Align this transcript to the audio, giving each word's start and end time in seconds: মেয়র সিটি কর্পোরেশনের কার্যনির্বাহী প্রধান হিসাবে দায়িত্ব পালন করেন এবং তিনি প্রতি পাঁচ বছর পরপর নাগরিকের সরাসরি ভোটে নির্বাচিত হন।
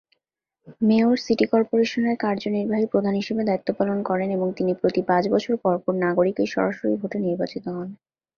মেয়র 0.81 1.15
সিটি 1.23 1.45
কর্পোরেশনের 1.51 2.15
কার্যনির্বাহী 2.23 2.85
প্রধান 2.93 3.13
হিসাবে 3.15 3.43
দায়িত্ব 3.45 3.69
পালন 3.79 3.97
করেন 4.09 4.29
এবং 4.31 4.47
তিনি 4.57 4.71
প্রতি 4.81 5.01
পাঁচ 5.09 5.23
বছর 5.33 5.53
পরপর 5.63 5.93
নাগরিকের 6.03 6.51
সরাসরি 6.53 6.93
ভোটে 7.01 7.17
নির্বাচিত 7.21 7.65
হন। 7.69 7.89